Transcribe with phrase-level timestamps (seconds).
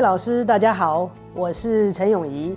[0.00, 2.56] 老师，大家好，我是陈永怡。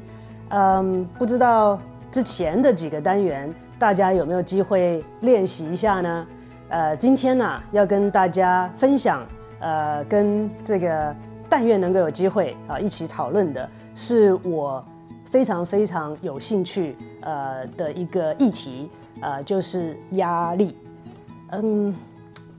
[0.50, 1.78] 嗯，不知道
[2.10, 6.28] 之前的几个单元，大家有没有机会练习一下呢？
[6.70, 9.28] 呃，今天呢，要跟大家分享，
[9.60, 11.14] 呃，跟这个
[11.50, 14.84] 但愿能够有机会啊一起讨论的，是我
[15.30, 20.78] 非常非常有兴趣呃的一个议题，呃，就是压力。
[21.52, 21.94] 嗯。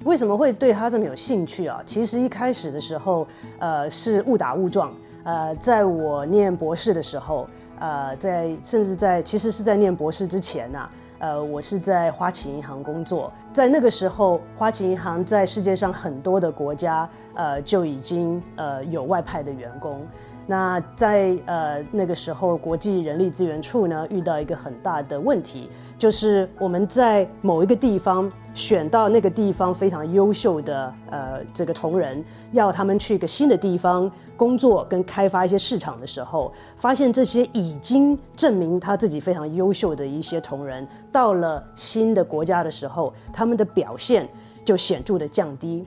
[0.04, 1.80] 为什么会对他这么有兴趣啊？
[1.84, 3.26] 其实一开始的时候，
[3.58, 4.92] 呃，是误打误撞。
[5.24, 10.90] 呃，在我念博士的时候，呃，在甚至在其实是在念博士之前呐，
[11.20, 13.32] 呃，我是在花旗银行工作。
[13.50, 20.06] 在那个时候，花旗银行在世界上很多的国家，呃，就已经呃有外派的员工。
[20.46, 44.28] 那在呃那个时候，国际人力资源处呢遇到一个很大的问题，就是我们在某一个地方选到那个地方非常优秀的呃这个同仁，要他们去一个新的地方工作跟开发一些市场的时候，发现这些已经证明他自己非常优秀的一些同仁，到了新的国家的时候，他们的表现
[44.62, 45.86] 就显著的降低。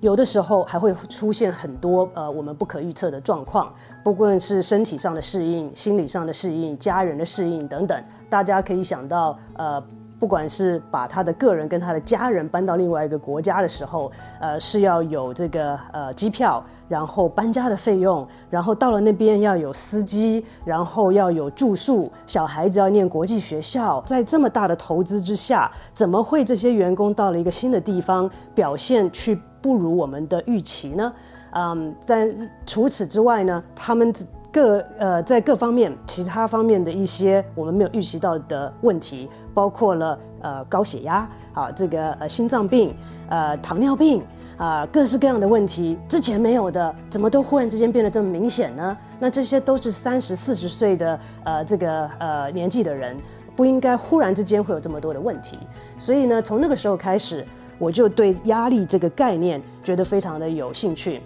[0.00, 3.72] 有的时候还会出现很多呃我们不可预测的状况，
[4.04, 9.82] 不论是身体上的适应、心理上的适应、家人的适应等等，大家可以想到呃。
[10.18, 31.12] 不管是把他的个人跟他的家人搬到另外一个国家的时候，呃，是要有这个呃机票，然后搬家的费用，然后到了那边要有司机，然后要有住宿，小孩子要念国际学校，在这么大的投资之下，怎么会这些员工到了一个新的地方表现去不如我们的预期呢？
[31.52, 34.12] 嗯，但除此之外呢，他们。
[34.58, 42.92] 各呃，在各方面、其他方面的一些我们没有预习到的问题，包括了呃高血压啊，这个呃心脏病、
[43.28, 44.20] 呃糖尿病
[44.56, 48.98] 啊，各式各样的问题，之前没有的，怎么都忽然之间变得这么明显呢？
[49.20, 53.16] 那这些都是三十四十岁的呃这个呃年纪的人，
[53.54, 55.56] 不应该忽然之间会有这么多的问题。
[55.98, 57.46] 所以呢，从那个时候开始，
[57.78, 61.22] 我就对压力这个概念觉得非常的有兴趣。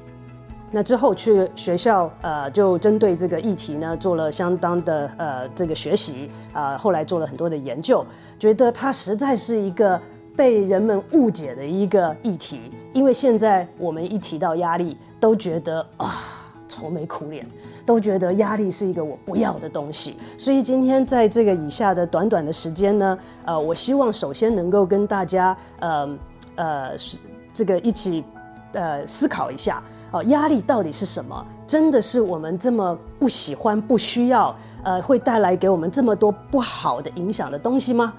[0.75, 8.03] 那之后去学校，呃，就针对这个议题呢，做了相当的呃这个学习啊，后来做了很多的研究，
[8.39, 10.01] 觉得它实在是一个
[10.35, 12.71] 被人们误解的一个议题。
[12.95, 16.25] 因为现在我们一提到压力，都觉得啊
[16.69, 17.47] 愁眉苦脸，
[17.85, 20.17] 都觉得压力是一个我不要的东西。
[20.39, 26.19] 所以今天在这个以下的短短的时间呢，呃，我希望首先能够跟大家呃
[26.55, 27.19] 呃是
[27.53, 28.25] 这个一起
[28.73, 29.83] 呃思考一下。
[30.13, 31.45] 哦，压力到底是什么？
[31.67, 38.13] 真的是我们这么不喜欢、不需要，呃，会带来给我们这么多不好的影响的东西吗？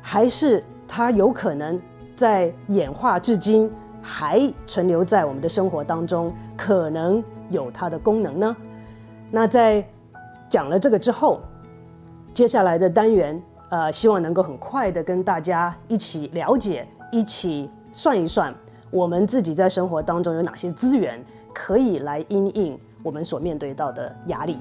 [0.00, 1.80] 还是它有可能
[2.14, 3.68] 在演化至今，
[4.00, 8.56] 还存留在我们的生活当中，可能有它的功能呢？
[9.30, 9.84] 那在
[10.48, 11.40] 讲了这个之后，
[12.32, 18.54] 接下来的单元，呃，希望能够很快的跟大家一起了解，一起算一算。
[18.94, 21.20] 我们自己在生活当中有哪些资源
[21.52, 24.56] 可以来应应我们所面对到的压力？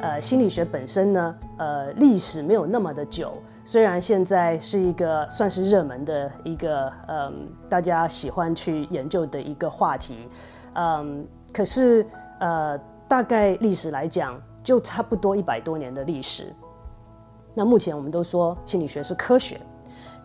[0.00, 10.16] 呃，心理学本身呢，呃，历史没有那么的久，虽然现在是一个算是热门的一个，嗯，大家喜欢去研究的一个话题，
[10.72, 12.06] 嗯，可是
[12.38, 14.40] 呃，大概历史来讲。
[14.64, 16.52] 就差不多一百多年的历史。
[17.54, 19.60] 那目前我们都说心理学是科学，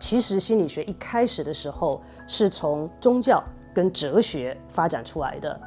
[0.00, 3.40] 其实心理学一开始的时候是从宗教
[3.72, 5.60] 跟哲学发展出来的，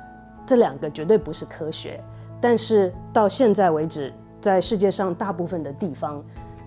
[0.46, 2.04] 这两个绝对不是科学。
[2.42, 4.12] 但是到现在为止，
[4.42, 6.22] 在世界上大部分的地方，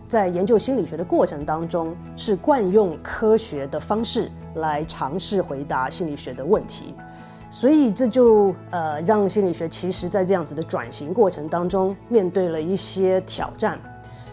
[0.09, 6.95] 在研究心理学的过程当中，是惯用科学的方式来尝试回答心理学的问题。
[7.49, 13.79] 所以这就呃让心理学其实在这样子的转型过程当中面对了一些挑战。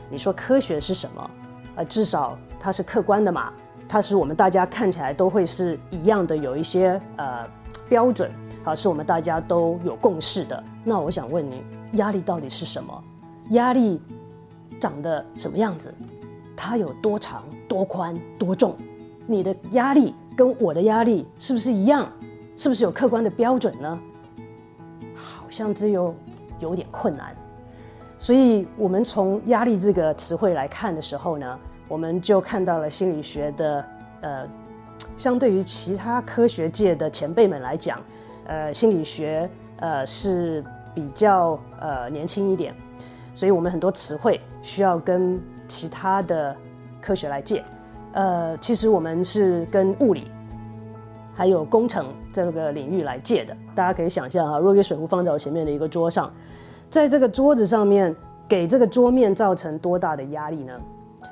[0.10, 1.32] 你说科学是什么？
[1.76, 3.52] 呃，至少它是客观的嘛，
[3.88, 7.48] 它是我们大家看起来都会是一样的，有一些呃
[7.90, 8.32] 标准
[8.64, 10.64] 啊，是我们大家都有共识的。
[10.84, 11.64] 那我想问你，
[11.94, 13.04] 压力到底是什么？
[13.50, 14.00] 压力
[14.80, 15.94] 长得什么样子？
[16.56, 18.76] 它有多长、多宽、多重？
[19.26, 22.08] 你的压力跟我的压力是不是一样？
[22.64, 24.00] 是不是有客观的标准呢？
[25.14, 26.16] 好像这又
[26.62, 27.36] 有点困难。
[28.18, 33.86] 所以，我们从压力这个词汇来看的时候呢，我们就看到了心理学的
[34.22, 34.48] 呃，
[35.18, 38.02] 相对于其他科学界的前辈们来讲，
[38.46, 39.50] 呃，心理学
[39.80, 40.64] 呃是
[40.96, 42.74] 比较呃年轻一点。
[43.34, 45.38] 所以我们很多词汇需要跟
[45.68, 46.56] 其他的
[47.02, 47.62] 科学来借。
[48.14, 50.32] 呃，其实我们是跟物理
[51.34, 53.56] 还有工程这个领域来借的。
[53.74, 56.32] 大家可以想象哈，如果给水壶放在我前面的一个桌上，
[56.90, 58.16] 在这个桌子上面
[58.48, 60.74] 给这个桌面造成多大的压力呢？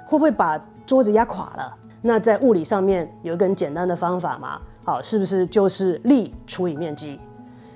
[0.05, 1.77] 会不会把桌子压垮了？
[2.01, 4.59] 那在物理上面有一个很简单的方法嘛？
[4.83, 7.19] 好，是不是就是力除以面积？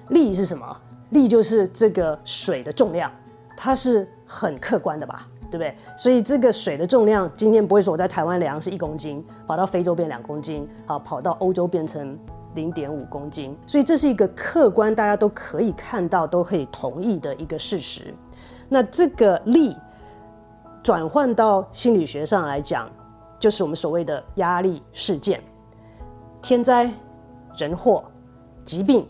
[0.09, 0.65] 力是什么？
[1.11, 3.11] 力就是这个水的重量，
[3.55, 5.27] 它是很客观的吧？
[5.55, 5.73] 对不对？
[5.95, 12.17] 所以这个水的重量，今天不会说我在台湾量是一公斤，跑到非洲变两公斤，好，跑到欧洲变成
[12.55, 13.57] 零点五公斤。
[13.65, 18.13] 所以这是一个客观，大家都可以看到、都可以同意的一个事实。
[18.67, 19.77] 那这个力
[20.83, 22.89] 转换到心理学上来讲，
[23.39, 25.41] 就是我们所谓的压力事件、
[26.41, 26.91] 天灾、
[27.55, 28.03] 人祸、
[28.65, 29.07] 疾病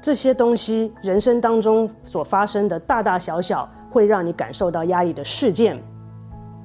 [0.00, 3.68] 这些东西，人生当中所发生的大大小小。
[3.90, 5.82] 会让你感受到压力的事件，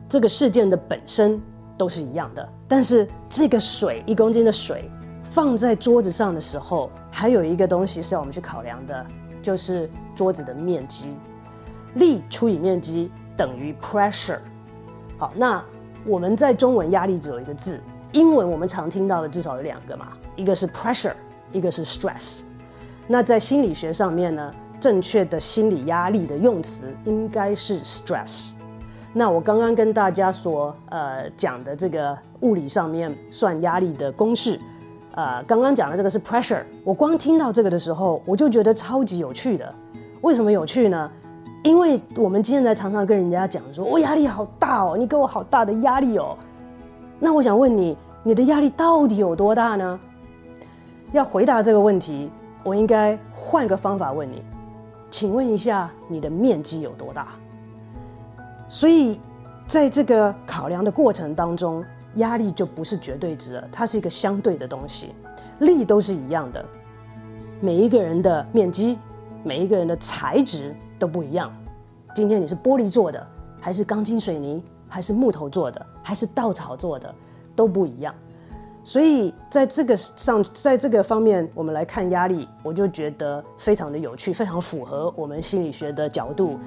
[0.09, 1.41] 这个事件的本身
[1.77, 2.47] 都是一样的。
[2.67, 4.89] 但是这个水一公斤的水
[5.23, 9.05] 放在桌子上的时候，还有一个东西是要我们去考量的，
[9.41, 11.15] 就是桌子的面积。
[11.95, 14.39] 力除以面积等于 pressure。
[15.17, 15.63] 好，那
[16.05, 17.79] 我们在中文压力只有一个字，
[18.11, 21.13] 英文我们常听到的至少有两个嘛，一个是 pressure，
[21.51, 22.41] 一个是 stress。
[23.07, 24.51] 那在心理学上面呢？
[24.83, 28.51] 正确的心理压力的用词应该是 stress。
[29.13, 34.59] 那我刚刚跟大家所呃讲的这个物理上面算压力的公式，
[35.15, 36.63] 呃，刚刚讲的这个是 pressure。
[36.83, 39.73] 我光听到这个的时候，我就觉得超级有趣的。
[40.19, 41.09] 为什么有趣呢？
[41.63, 46.37] 因为我们今天在常常跟人家讲说，我压力好大哦，你给我好大的压力哦。
[47.21, 49.97] 那我想问你，你的压力到底有多大呢？
[51.13, 52.29] 要回答这个问题，
[52.65, 54.43] 我应该换个方法问你。
[55.13, 57.27] 请问一下，你的面积有多大？
[58.67, 59.21] 所以，
[59.67, 65.13] 在这个考量的过程当中，压力就不是绝对值了，它是一个相对的东西。
[65.59, 66.65] 力都是一样的，
[67.61, 68.97] 每一个人的面积，
[69.43, 71.53] 每一个人的材质都不一样。
[72.15, 73.23] 今天你是玻璃做的，
[73.61, 77.13] 还是钢筋水泥，还是木头做的，还是稻草做的，
[77.55, 78.15] 都不一样。
[78.85, 86.59] 所以在这个上，在这个方面，我们来看压力，我就觉得非常的有趣，非常符合我们心理学的角度。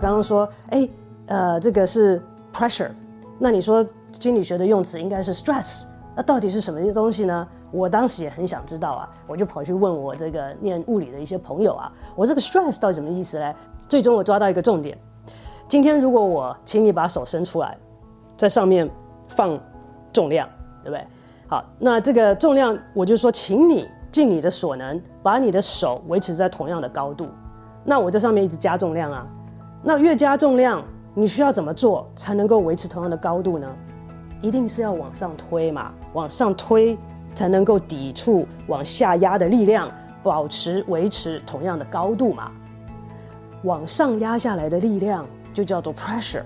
[0.00, 0.88] 刚刚说，哎，
[1.26, 2.20] 呃，这个是
[2.52, 2.90] pressure，
[3.38, 5.84] 那你说心理学的用词应该是 stress，
[6.16, 7.46] 那到底是什么东西呢？
[7.70, 13.54] 我当时也很想知道啊，我就跑去问我这个念物理的一些朋友啊，我这个 stress 到底什么意思嘞？
[13.88, 14.96] 最终我抓到一个重点。
[15.68, 17.76] 今天如果我请你把手伸出来，
[18.36, 18.90] 在上面
[19.28, 19.58] 放
[20.12, 20.48] 重量，
[20.82, 21.06] 对不对？
[21.46, 27.28] 好，那这个重量我就说，请你尽你的所能，把你的手维持在同样的高度。
[27.84, 29.26] 那我在上面一直加重量啊，
[29.82, 30.82] 那越加重量，
[31.14, 33.68] 你需要怎么做才能够维持同样的高度呢？
[34.40, 36.96] 一定是要往上推嘛，往上推
[37.34, 39.90] 才能够抵触往下压的力量，
[40.22, 42.52] 保持维持同样的高度嘛。
[43.64, 46.44] 往上压下来的力量就叫做 pressure，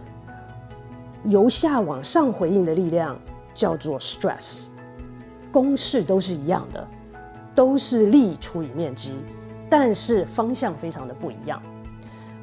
[1.25, 3.18] 由下往上回应的力量
[3.54, 4.68] 叫做 stress。
[5.52, 6.85] 公式都是一样的，
[7.54, 9.14] 都是力除以面积，
[9.70, 11.62] 但是方向非常的不一样。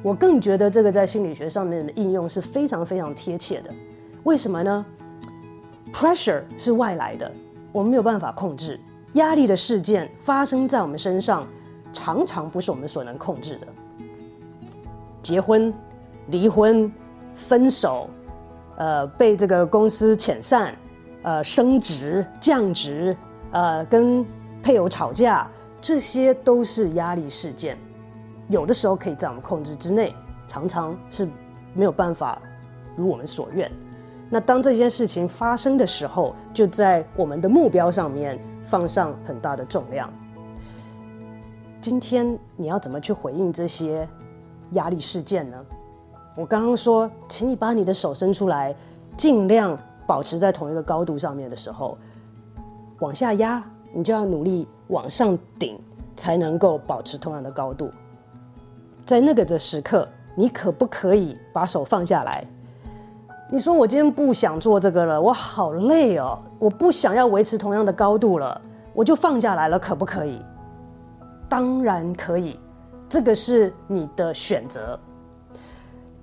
[0.02, 3.70] 我更觉得这个在心理学上面的应用是非常非常贴切的。
[4.24, 4.86] 为什么呢
[5.92, 7.30] ？pressure 是外来的，
[7.72, 8.78] 我们没有办法控制。
[9.14, 11.46] 压力的事件发生在我们身上，
[11.92, 13.66] 常常不是我们所能控制的。
[15.20, 15.72] 结婚、
[16.28, 16.90] 离婚、
[17.34, 18.08] 分手，
[18.76, 20.74] 呃，被这个公司遣散，
[21.22, 23.16] 呃，升职、降职，
[23.50, 24.24] 呃，跟
[24.62, 25.46] 配偶吵架，
[25.80, 27.76] 这些都是压力事件。
[28.48, 30.14] 有的时候可以在我们控制之内，
[30.48, 31.28] 常常是
[31.74, 32.40] 没有办法
[32.96, 33.70] 如我们所愿。
[34.32, 40.10] 那当这件事情发生的时候，就在我们的目标上面放上很大的重量。
[41.82, 44.08] 今天你要怎么去回应这些？
[44.70, 45.62] 压力事件呢？
[46.34, 48.74] 我刚刚说，请你把你的手伸出来，
[49.18, 51.98] 尽量保持在同一个高度上面的时候，
[53.00, 53.62] 往下压，
[53.92, 55.78] 你就要努力往上顶，
[56.16, 57.90] 才能够保持同样的高度。
[59.04, 62.42] 在那个的时刻，你可不可以把手放下来？
[63.52, 68.58] 你说我今天不想做这个了，我好累哦，我不想要维持同样的高度了，
[68.94, 70.40] 我就放下来了，可不可以？
[71.50, 72.58] 当然可以。
[73.10, 74.98] 这个是你的选择。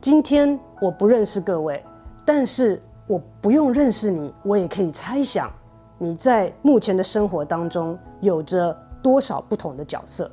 [0.02, 1.86] 今天我不认识各位，
[2.26, 5.52] 但是我不用认识你，我也可以猜想
[6.00, 10.32] 你在目前的生活当中有着多少不同的角色。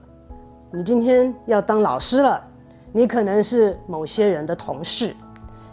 [0.73, 2.43] 你今天要当老师了，
[2.91, 5.15] 你可能是某些人的同事，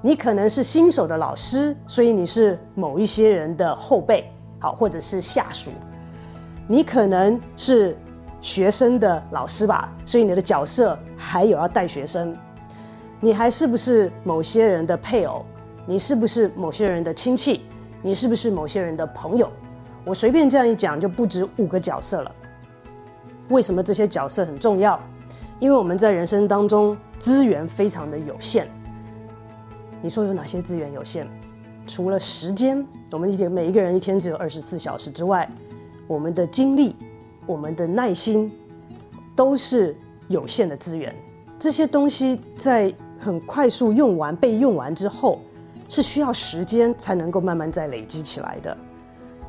[0.06, 4.30] 你可能是新手的老师，所以你是某一些人的后辈，
[4.60, 5.72] 好，或者是下属。
[6.68, 7.98] 你可能是
[8.42, 12.36] 学生的老师吧，所以你的角色还有要带学生。
[13.22, 15.46] 你还是不是某些人的配偶？
[15.86, 17.62] 你是不是某些人的亲戚？
[18.02, 19.50] 你是不是某些人的朋友？
[20.04, 22.32] 我随便这样一讲，就不止五个角色了。
[23.48, 25.00] 为什么这些角色很重要？
[25.60, 28.68] 因为我们在人生当中资源非常的有限。
[30.04, 31.26] 你说有哪些资源有限？
[31.88, 35.50] 除了时间，我们一天每一个人一天只有二十四小时之外，
[36.08, 36.94] 我们的精力、
[37.46, 38.52] 我们的耐心
[39.34, 39.96] 都是
[40.28, 41.16] 有限的资源。
[41.58, 45.40] 这些东西在很快速用完、被用完之后，
[45.88, 48.78] 是需要时间才能够慢慢再累积起来的。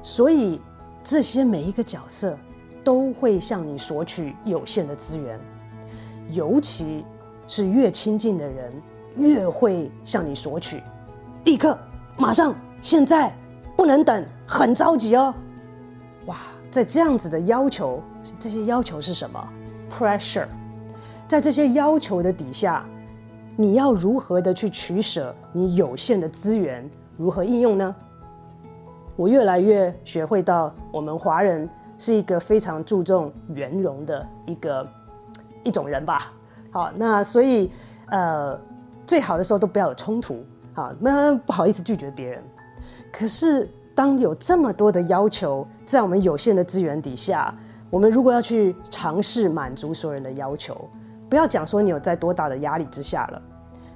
[0.04, 0.60] 所以，
[1.02, 2.38] 这些每一个角色
[2.84, 5.36] 都会向你索取有限的资源，
[6.28, 7.04] 尤其
[7.48, 8.72] 是越亲近的人，
[9.16, 10.82] 越会向你索取，
[11.44, 11.78] 立刻、
[12.16, 13.34] 马上、现在，
[13.76, 15.34] 不能等，很着急哦。
[16.26, 16.36] 哇，
[16.70, 18.02] 在这样子的要求，
[18.38, 19.48] 这些要求是什么
[19.90, 20.46] ？Pressure。
[21.26, 22.84] 在这些要求的底下，
[23.56, 27.94] 你要如何的去取舍你有限的资源，如何应用呢？
[29.16, 34.86] 我越来越学会到，我们华人是一个非常注重圆融的一个
[35.62, 36.32] 一种人吧。
[36.70, 37.70] 好，那所以
[38.06, 38.58] 呃，
[39.06, 42.42] 最好的时候都不要有冲突，好，那不好意思拒绝别人。
[43.12, 47.54] 可是当有这么多的要求在我们有限的资源底下，
[47.90, 50.76] 我们如果要去尝试满足所有人的要求。
[51.28, 53.42] 不要讲说你有在多大的压力之下了，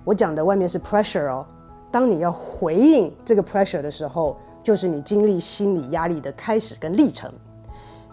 [0.05, 1.47] 我讲的外面是 pressure 哦。
[1.91, 7.31] 当你要回应这个 pressure 的时候，就是你经历心理压力的开始跟历程。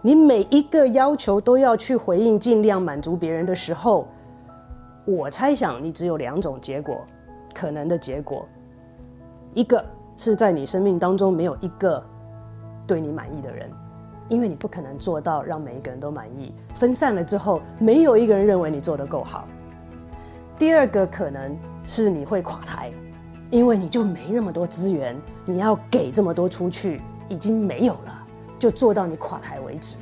[0.01, 4.07] 你每一个要求都要去回应，尽量满足别人的时候，
[5.05, 7.05] 我猜想你只有两种结果，
[7.53, 8.47] 可能的结果，
[9.53, 9.83] 一个
[10.17, 12.03] 是在你生命当中没有一个
[12.87, 13.69] 对你满意的人。
[14.27, 19.47] 因为你不可能做到让每一个人都满意，分散了之后，没有一个人认为你做得够好。
[20.57, 22.91] 第二个可能是你会垮台，
[23.51, 29.97] 因为你就没那么多资源，你要给这么多出去已经没有了，就做到你垮台为止。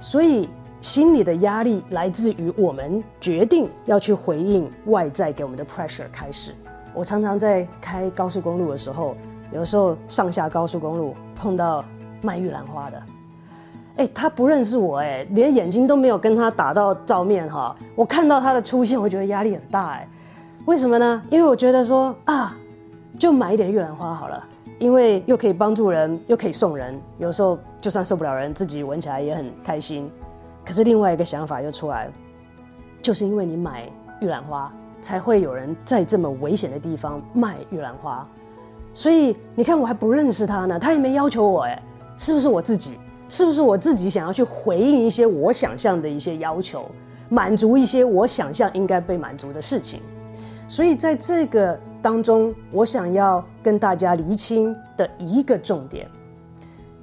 [0.00, 0.48] 所以
[0.80, 6.52] 心理的压力来自于我们决定要去回应外在给我们的 pressure 开始。
[6.94, 9.16] 我常常在开高速公路的时候，
[9.52, 11.84] 有时候上下高速公路碰到。
[12.22, 13.02] 卖玉兰花的，
[13.96, 17.74] 哎，他不认识我，哎，连眼睛都没有跟他打到照面哈。
[17.94, 20.06] 我看到他的出现，我觉得压力很大，哎，
[20.66, 21.22] 为什么呢？
[21.30, 22.54] 因为我觉得说啊，
[23.18, 24.46] 就买一点玉兰花好了，
[24.78, 30.12] 因为又可以帮助人，又可以送人，有时候就算受不了人，自己闻起来也很开心。
[30.70, 32.08] 可是另外一个想法又出来，
[33.02, 38.24] 就是因为你买玉兰花，才会有人在这么危险的地方卖玉兰花，
[38.94, 41.82] 所以你看我还不认识他呢，他也没要求我，哎。
[42.16, 42.96] 是不是我自己？
[43.28, 46.88] 是不是我自己想要去回应一些我想象的一些要求，
[47.28, 50.00] 满足一些我想象应该被满足的事情？
[50.68, 56.08] 所以在这个当中，我想要跟大家厘清的一个重点：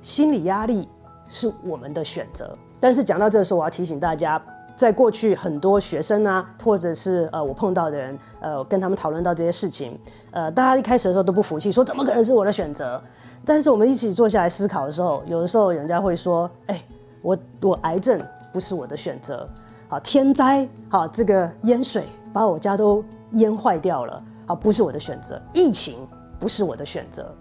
[0.01, 0.87] 心理压力
[1.27, 2.57] 是我们的选择。
[2.79, 4.41] 但是讲到这时候，我要提醒大家。
[4.75, 9.97] 在过去，很多学生啊，或者是呃我碰到的人，呃跟他们讨论到这些事情，
[10.29, 13.01] 呃大家一开始的时候都不服气，说怎么可能是我的选择？
[13.43, 16.79] 但是我们一起坐下来思考的时候，有的时候人家会说，哎，
[17.23, 18.21] 我我癌症
[18.53, 19.49] 不是我的选择，
[19.87, 26.07] 好天灾，好这个淹水把我家都淹坏掉了，好不是我的选择，疫情
[26.39, 27.33] 不是我的选择，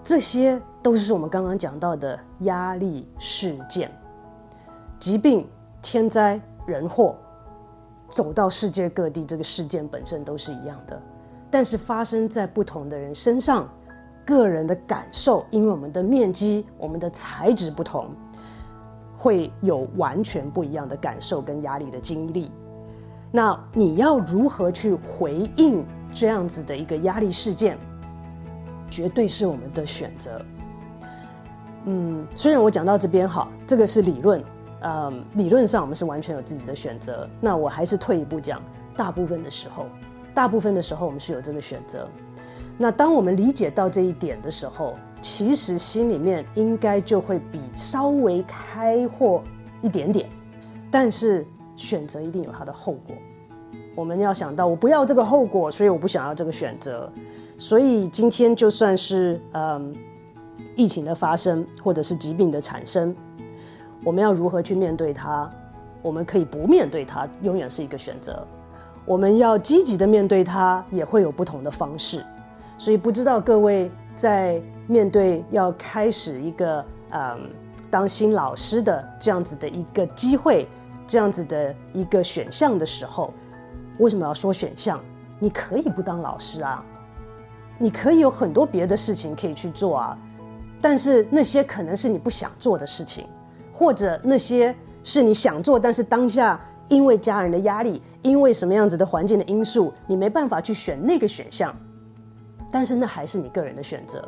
[0.00, 3.90] 这些都是我们刚刚讲到的压力事件，
[4.98, 5.46] 疾病。
[5.82, 7.14] 天灾人祸，
[8.08, 11.00] 走到世界各地，这个事件本身都是一样的，
[11.48, 13.68] 但是发生在不同的人身上，
[14.24, 18.08] 个人的感受，因为我们的面积、我们的材质不同，
[19.16, 22.50] 会有完全不一样的感受跟压力的经历。
[23.30, 27.78] 那你要如何去回应这样子的一个压力事件，
[28.90, 30.42] 绝对是我们的选择。
[31.84, 34.42] 嗯，虽然我讲到这边哈，这个是理论。
[34.88, 37.28] 嗯，理论上我们是完全有自己的选择。
[37.40, 38.62] 那我还是退一步讲，
[38.96, 39.86] 大部分的时候，
[40.32, 42.06] 大部分的时候我们是有这个选择。
[42.78, 49.42] 那当我们理解到这一点的时候，其实心里面应该就会比稍微开阔
[49.82, 50.28] 一点点。
[50.88, 51.44] 但是
[51.76, 53.16] 选择一定有它的后果，
[53.96, 57.12] 我们要想到，我不要这个后果，所以我不想要这个选择。
[57.58, 59.92] 所以今天就算是嗯
[60.76, 63.12] 疫情的发生，或者是疾病的产生。
[64.06, 65.50] 我们要如何去面对它？
[66.00, 68.46] 我们可以不面对它，永远是一个选择。
[69.04, 72.24] 我们要积极的面对它，也会有不同的方式。
[72.78, 77.50] 所以不知道各位在面对要开始一个嗯
[77.90, 80.68] 当新老师的这样子的一个机会，
[81.04, 83.34] 这样子的一个选项的时候，
[83.98, 85.00] 为什么要说选项？
[85.40, 86.80] 你可以不当老师啊，
[87.76, 90.16] 你可以有很多别的事情可以去做啊，
[90.80, 93.26] 但是那些可能是你不想做的事情，
[93.78, 101.76] 或者那些是你想做，但是当下因为家人的压力，因为什么样子的环境的因素，你没办法去选那个选项。
[102.72, 104.26] 但是那还是你个人的选择。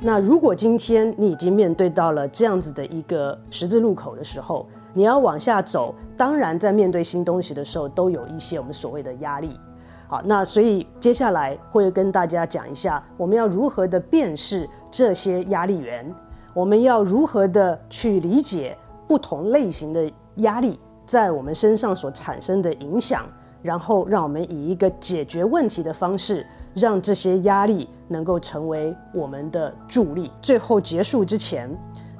[0.00, 9.60] 那如果今天你已经面对到了这样子的一个十字路口的时候，你要往下走，当然在面对新东西的时候，都有一些我们所谓的压力。
[10.08, 16.14] 好，那所以接下来会跟大家讲一下，我们要如何的辨识这些压力源，
[16.54, 18.76] 我们要如何的去理解
[19.08, 20.10] 不同类型的。
[20.40, 23.24] 压力在我们身上所产生的影响，
[23.62, 30.30] 然后让我们以一个解决问题的方式，让这些压力能够成为我们的助力。
[30.42, 31.74] 最后结束之前，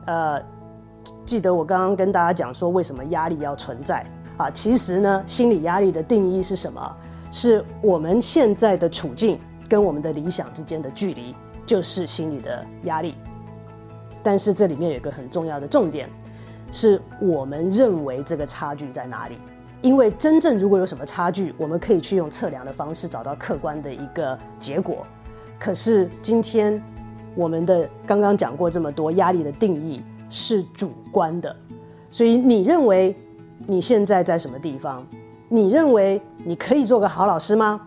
[0.07, 0.43] 呃，
[1.27, 4.03] 记得我刚刚跟大家讲说，为什么压力要存在
[4.39, 4.51] 啊？
[4.51, 6.97] 其实呢，心理压力的定义是什么？
[7.37, 9.39] 是我们现在的处境
[9.69, 11.35] 跟我们的理想之间的距离，
[11.67, 13.15] 就是心理的压力。
[14.23, 16.09] 但是这里面有一个很重要的重点。
[16.73, 19.37] 是我们认为这个差距在哪里？
[19.83, 25.07] 因为真正如果有什么差距，我们可以去用测量的方式找到客观的一个结果。
[25.59, 26.83] 可是今天
[27.35, 31.55] 我们的刚刚讲过这么多，压力的定义是主观的。
[32.11, 33.15] 所以你认为
[33.67, 35.07] 你现在在什么地方？
[35.49, 37.81] 你认为你可以做个好老师吗？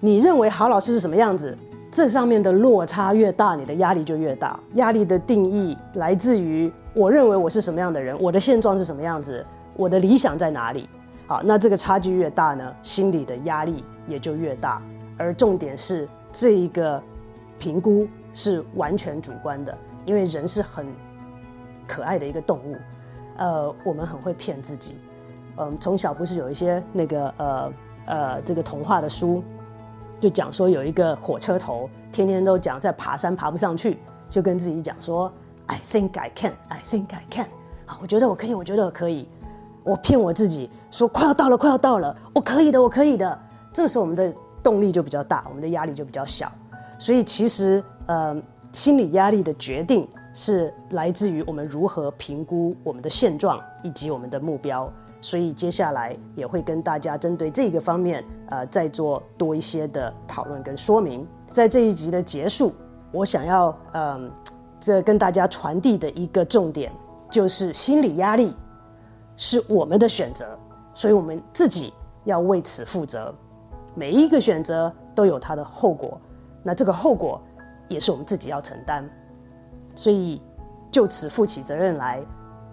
[0.00, 1.56] 你认为好老师是什么样子？
[1.92, 4.58] 这上面的落差越大，你的压力就越大。
[4.74, 9.44] 压力的定义来自于我认为我是什么样的人，我的现状是什么样子，
[9.76, 10.88] 我的理想在哪里。
[11.26, 14.82] 好，那这个差距越大呢，心理的压力也就越大。
[15.16, 17.00] 而重点是这一个
[17.58, 20.86] 评估是完全主观的，因为人是很
[21.86, 22.76] 可爱的一个动物，
[23.36, 24.96] 呃，我们很会骗自己。
[25.56, 27.72] 嗯，从小不是有一些那个呃
[28.06, 29.42] 呃这个童话的书。
[30.20, 33.96] 就讲说有一个火车头，天天都讲在爬山爬不上去，
[34.28, 35.32] 就跟自己讲说
[35.64, 37.46] ，I think I can, I think I can，
[37.86, 39.26] 啊，我觉得我可以，我觉得我可以，
[39.82, 43.38] 我骗我自己说快要到了，快要到了，我可以的，我可以的。
[43.72, 44.30] 这个时候我们的
[44.62, 46.52] 动力就比较大，我们的压力就比较小。
[46.98, 48.36] 所以其实，呃，
[48.72, 54.92] 心理压力的决定是来自于我们如何评估我们的现状以及我们的目标。
[55.20, 61.26] 所以接下来也会跟大家针对这个方面，呃，再做多一些的讨论跟说明。
[61.50, 62.72] 在这一集的结束，
[63.12, 64.30] 我想要，嗯，
[64.80, 66.90] 这跟大家传递的一个重点，
[67.30, 68.54] 就是心理压力
[69.36, 70.58] 是我们的选择，
[70.94, 71.92] 所以我们自己
[72.24, 73.34] 要为此负责。
[73.94, 76.18] 每一个选择都有它的后果，
[76.62, 77.40] 那这个后果
[77.88, 79.08] 也是我们自己要承担。
[79.94, 80.40] 所以
[80.90, 82.22] 就此负起责任来。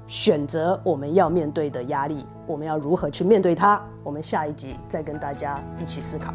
[0.08, 3.80] 选择我们要面对的压力，我们要如何去面对它？
[4.04, 6.34] 我们下一集再跟大家一起思考。